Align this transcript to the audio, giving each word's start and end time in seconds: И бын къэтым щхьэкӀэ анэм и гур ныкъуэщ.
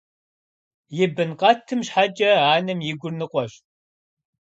И 1.03 1.05
бын 1.15 1.31
къэтым 1.39 1.79
щхьэкӀэ 1.87 2.31
анэм 2.53 2.79
и 2.91 2.93
гур 2.99 3.13
ныкъуэщ. 3.19 3.53